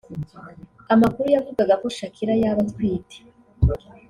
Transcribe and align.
Amakuru 0.93 1.27
yavugaga 1.35 1.75
ko 1.81 1.87
Shakira 1.97 2.33
yaba 2.41 2.61
atwite 2.65 3.17